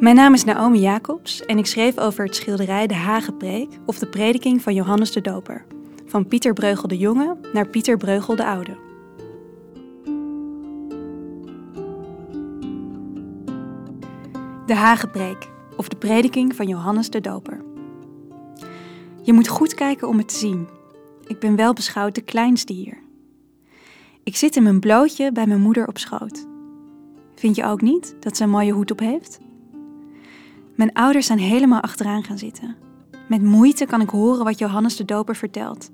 Mijn 0.00 0.16
naam 0.16 0.34
is 0.34 0.44
Naomi 0.44 0.80
Jacobs 0.80 1.44
en 1.44 1.58
ik 1.58 1.66
schreef 1.66 1.98
over 1.98 2.24
het 2.24 2.36
schilderij 2.36 2.86
De 2.86 2.94
Hagepreek 2.94 3.68
of 3.86 3.98
de 3.98 4.06
prediking 4.06 4.62
van 4.62 4.74
Johannes 4.74 5.12
de 5.12 5.20
Doper. 5.20 5.64
Van 6.06 6.26
Pieter 6.26 6.52
Breugel 6.52 6.88
de 6.88 6.96
Jonge 6.96 7.36
naar 7.52 7.68
Pieter 7.68 7.96
Breugel 7.96 8.36
de 8.36 8.44
Oude. 8.44 8.76
De 14.66 14.74
Hagepreek 14.74 15.48
of 15.76 15.88
de 15.88 15.96
prediking 15.96 16.56
van 16.56 16.68
Johannes 16.68 17.10
de 17.10 17.20
Doper. 17.20 17.64
Je 19.22 19.32
moet 19.32 19.48
goed 19.48 19.74
kijken 19.74 20.08
om 20.08 20.18
het 20.18 20.28
te 20.28 20.36
zien. 20.36 20.68
Ik 21.26 21.38
ben 21.38 21.56
wel 21.56 21.72
beschouwd 21.72 22.14
de 22.14 22.22
kleinste 22.22 22.72
hier. 22.72 22.98
Ik 24.24 24.36
zit 24.36 24.56
in 24.56 24.62
mijn 24.62 24.80
blootje 24.80 25.32
bij 25.32 25.46
mijn 25.46 25.60
moeder 25.60 25.88
op 25.88 25.98
schoot. 25.98 26.46
Vind 27.34 27.56
je 27.56 27.64
ook 27.64 27.80
niet 27.80 28.16
dat 28.20 28.36
ze 28.36 28.42
een 28.42 28.50
mooie 28.50 28.72
hoed 28.72 28.90
op 28.90 28.98
heeft? 28.98 29.40
Mijn 30.80 30.92
ouders 30.92 31.26
zijn 31.26 31.38
helemaal 31.38 31.80
achteraan 31.80 32.24
gaan 32.24 32.38
zitten. 32.38 32.76
Met 33.28 33.42
moeite 33.42 33.86
kan 33.86 34.00
ik 34.00 34.08
horen 34.08 34.44
wat 34.44 34.58
Johannes 34.58 34.96
de 34.96 35.04
Doper 35.04 35.36
vertelt. 35.36 35.90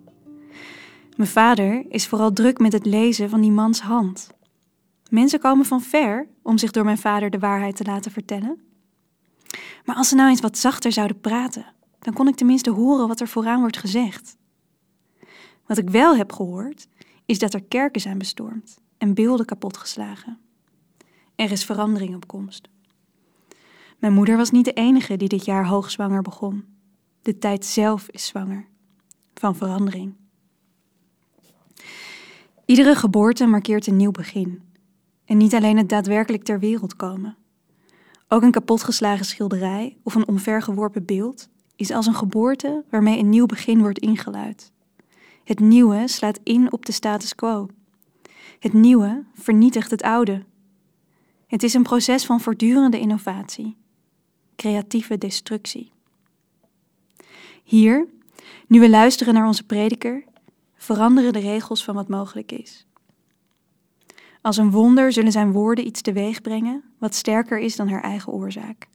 Mijn 1.16 1.28
vader 1.28 1.84
is 1.88 2.06
vooral 2.06 2.32
druk 2.32 2.58
met 2.58 2.72
het 2.72 2.86
lezen 2.86 3.30
van 3.30 3.40
die 3.40 3.50
mans 3.50 3.80
hand. 3.80 4.30
Mensen 5.10 5.40
komen 5.40 5.64
van 5.64 5.80
ver 5.80 6.28
om 6.42 6.58
zich 6.58 6.70
door 6.70 6.84
mijn 6.84 6.98
vader 6.98 7.30
de 7.30 7.38
waarheid 7.38 7.76
te 7.76 7.84
laten 7.84 8.10
vertellen. 8.10 8.60
Maar 9.84 9.96
als 9.96 10.08
ze 10.08 10.14
nou 10.14 10.28
eens 10.28 10.40
wat 10.40 10.58
zachter 10.58 10.92
zouden 10.92 11.20
praten, 11.20 11.66
dan 11.98 12.14
kon 12.14 12.28
ik 12.28 12.36
tenminste 12.36 12.70
horen 12.70 13.08
wat 13.08 13.20
er 13.20 13.28
vooraan 13.28 13.60
wordt 13.60 13.78
gezegd. 13.78 14.36
Wat 15.66 15.78
ik 15.78 15.90
wel 15.90 16.16
heb 16.16 16.32
gehoord, 16.32 16.88
is 17.24 17.38
dat 17.38 17.54
er 17.54 17.64
kerken 17.64 18.00
zijn 18.00 18.18
bestormd 18.18 18.78
en 18.98 19.14
beelden 19.14 19.46
kapotgeslagen. 19.46 20.38
Er 21.36 21.50
is 21.50 21.64
verandering 21.64 22.14
op 22.14 22.26
komst. 22.26 22.68
Mijn 23.98 24.12
moeder 24.12 24.36
was 24.36 24.50
niet 24.50 24.64
de 24.64 24.72
enige 24.72 25.16
die 25.16 25.28
dit 25.28 25.44
jaar 25.44 25.66
hoogzwanger 25.66 26.22
begon. 26.22 26.64
De 27.22 27.38
tijd 27.38 27.64
zelf 27.64 28.08
is 28.10 28.26
zwanger. 28.26 28.66
Van 29.34 29.56
verandering. 29.56 30.14
Iedere 32.64 32.94
geboorte 32.94 33.46
markeert 33.46 33.86
een 33.86 33.96
nieuw 33.96 34.10
begin. 34.10 34.62
En 35.24 35.36
niet 35.36 35.54
alleen 35.54 35.76
het 35.76 35.88
daadwerkelijk 35.88 36.42
ter 36.42 36.58
wereld 36.58 36.96
komen. 36.96 37.36
Ook 38.28 38.42
een 38.42 38.50
kapotgeslagen 38.50 39.24
schilderij 39.24 39.96
of 40.02 40.14
een 40.14 40.28
omvergeworpen 40.28 41.04
beeld 41.04 41.48
is 41.76 41.90
als 41.90 42.06
een 42.06 42.14
geboorte 42.14 42.84
waarmee 42.90 43.18
een 43.18 43.28
nieuw 43.28 43.46
begin 43.46 43.80
wordt 43.80 43.98
ingeluid. 43.98 44.72
Het 45.44 45.60
nieuwe 45.60 46.08
slaat 46.08 46.40
in 46.42 46.72
op 46.72 46.86
de 46.86 46.92
status 46.92 47.34
quo. 47.34 47.68
Het 48.58 48.72
nieuwe 48.72 49.24
vernietigt 49.34 49.90
het 49.90 50.02
oude. 50.02 50.44
Het 51.46 51.62
is 51.62 51.74
een 51.74 51.82
proces 51.82 52.26
van 52.26 52.40
voortdurende 52.40 52.98
innovatie 52.98 53.76
creatieve 54.56 55.18
destructie. 55.18 55.92
Hier, 57.64 58.06
nu 58.66 58.80
we 58.80 58.88
luisteren 58.88 59.34
naar 59.34 59.46
onze 59.46 59.64
prediker, 59.64 60.24
veranderen 60.74 61.32
de 61.32 61.38
regels 61.38 61.84
van 61.84 61.94
wat 61.94 62.08
mogelijk 62.08 62.52
is. 62.52 62.86
Als 64.42 64.56
een 64.56 64.70
wonder 64.70 65.12
zullen 65.12 65.32
zijn 65.32 65.52
woorden 65.52 65.86
iets 65.86 66.00
teweeg 66.00 66.40
brengen 66.40 66.84
wat 66.98 67.14
sterker 67.14 67.58
is 67.58 67.76
dan 67.76 67.88
haar 67.88 68.02
eigen 68.02 68.32
oorzaak. 68.32 68.88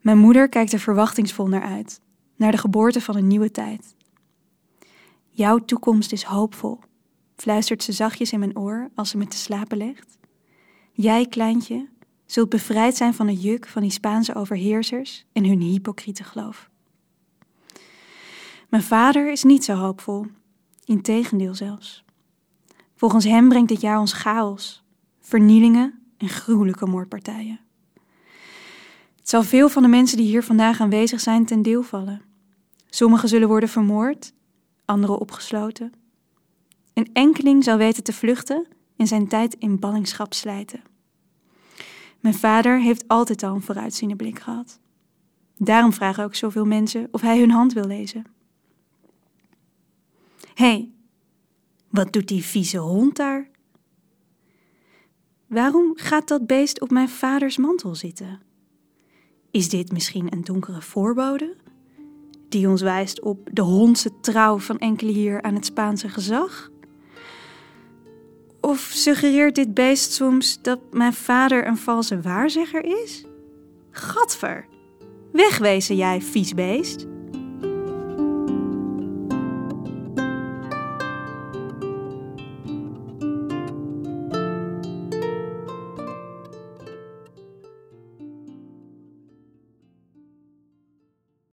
Mijn 0.00 0.18
moeder 0.18 0.48
kijkt 0.48 0.72
er 0.72 0.78
verwachtingsvol 0.78 1.46
naar 1.46 1.62
uit, 1.62 2.00
naar 2.36 2.50
de 2.50 2.58
geboorte 2.58 3.00
van 3.00 3.16
een 3.16 3.26
nieuwe 3.26 3.50
tijd. 3.50 3.94
Jouw 5.28 5.58
toekomst 5.58 6.12
is 6.12 6.22
hoopvol, 6.22 6.78
fluistert 7.36 7.82
ze 7.82 7.92
zachtjes 7.92 8.32
in 8.32 8.38
mijn 8.38 8.58
oor 8.58 8.90
als 8.94 9.10
ze 9.10 9.16
me 9.16 9.26
te 9.26 9.36
slapen 9.36 9.76
legt. 9.76 10.18
Jij, 10.92 11.26
kleintje, 11.26 11.88
zult 12.26 12.48
bevrijd 12.48 12.96
zijn 12.96 13.14
van 13.14 13.28
het 13.28 13.42
juk 13.42 13.66
van 13.66 13.82
die 13.82 13.90
Spaanse 13.90 14.34
overheersers 14.34 15.24
en 15.32 15.44
hun 15.44 15.60
hypocriete 15.60 16.24
geloof. 16.24 16.70
Mijn 18.68 18.82
vader 18.82 19.32
is 19.32 19.42
niet 19.42 19.64
zo 19.64 19.74
hoopvol, 19.74 20.26
integendeel 20.84 21.54
zelfs. 21.54 22.04
Volgens 22.94 23.24
hem 23.24 23.48
brengt 23.48 23.68
dit 23.68 23.80
jaar 23.80 23.98
ons 23.98 24.12
chaos, 24.12 24.84
vernielingen 25.20 25.98
en 26.16 26.28
gruwelijke 26.28 26.86
moordpartijen. 26.86 27.60
Het 29.16 29.28
zal 29.28 29.42
veel 29.42 29.68
van 29.68 29.82
de 29.82 29.88
mensen 29.88 30.16
die 30.16 30.26
hier 30.26 30.42
vandaag 30.42 30.80
aanwezig 30.80 31.20
zijn 31.20 31.44
ten 31.44 31.62
deel 31.62 31.82
vallen. 31.82 32.22
Sommigen 32.90 33.28
zullen 33.28 33.48
worden 33.48 33.68
vermoord, 33.68 34.32
anderen 34.84 35.18
opgesloten. 35.18 35.92
Een 36.94 37.10
enkeling 37.12 37.64
zal 37.64 37.76
weten 37.76 38.02
te 38.02 38.12
vluchten 38.12 38.66
en 38.96 39.06
zijn 39.06 39.28
tijd 39.28 39.54
in 39.54 39.78
ballingschap 39.78 40.34
slijten. 40.34 40.80
Mijn 42.20 42.34
vader 42.34 42.80
heeft 42.80 43.08
altijd 43.08 43.42
al 43.42 43.54
een 43.54 43.62
vooruitziende 43.62 44.16
blik 44.16 44.38
gehad. 44.38 44.80
Daarom 45.56 45.92
vragen 45.92 46.24
ook 46.24 46.34
zoveel 46.34 46.64
mensen 46.64 47.08
of 47.10 47.20
hij 47.20 47.38
hun 47.38 47.50
hand 47.50 47.72
wil 47.72 47.86
lezen. 47.86 48.24
Hé, 50.54 50.66
hey, 50.66 50.90
wat 51.90 52.12
doet 52.12 52.28
die 52.28 52.44
vieze 52.44 52.78
hond 52.78 53.16
daar? 53.16 53.48
Waarom 55.46 55.92
gaat 55.94 56.28
dat 56.28 56.46
beest 56.46 56.80
op 56.80 56.90
mijn 56.90 57.08
vaders 57.08 57.56
mantel 57.56 57.94
zitten? 57.94 58.40
Is 59.50 59.68
dit 59.68 59.92
misschien 59.92 60.32
een 60.32 60.44
donkere 60.44 60.82
voorbode? 60.82 61.56
Die 62.48 62.68
ons 62.68 62.82
wijst 62.82 63.20
op 63.20 63.48
de 63.52 63.62
hondse 63.62 64.20
trouw 64.20 64.58
van 64.58 64.78
enkele 64.78 65.12
hier 65.12 65.42
aan 65.42 65.54
het 65.54 65.64
Spaanse 65.64 66.08
gezag? 66.08 66.70
Of 68.66 68.90
suggereert 68.92 69.54
dit 69.54 69.74
beest 69.74 70.12
soms 70.12 70.62
dat 70.62 70.78
mijn 70.90 71.12
vader 71.12 71.66
een 71.66 71.76
valse 71.76 72.20
waarzegger 72.20 72.84
is? 73.02 73.24
Gadver! 73.90 74.66
Wegwezen 75.32 75.96
jij, 75.96 76.20
vies 76.20 76.54
beest! 76.54 77.06